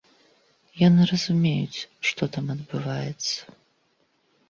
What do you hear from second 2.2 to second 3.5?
там адбываецца.